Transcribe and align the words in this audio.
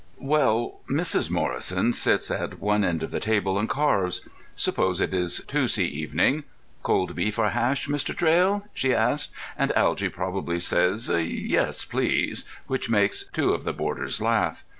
Well, 0.17 0.79
Mrs. 0.89 1.29
Morrison 1.29 1.93
sits 1.93 2.31
at 2.31 2.59
one 2.59 2.83
end 2.83 3.03
of 3.03 3.11
the 3.11 3.19
table 3.19 3.59
and 3.59 3.69
carves. 3.69 4.27
Suppose 4.55 4.99
it 4.99 5.13
is 5.13 5.45
Tuesday 5.47 5.85
evening. 5.85 6.43
"Cold 6.81 7.15
beef 7.15 7.37
or 7.37 7.51
hash, 7.51 7.87
Mr. 7.87 8.15
Traill?" 8.15 8.63
she 8.73 8.95
asks, 8.95 9.31
and 9.55 9.71
Algy 9.75 10.09
probably 10.09 10.57
says 10.57 11.07
"Yes, 11.13 11.85
please," 11.85 12.45
which 12.65 12.89
makes 12.89 13.25
two 13.25 13.53
of 13.53 13.63
the 13.63 13.73
boarders 13.73 14.19
laugh. 14.23 14.65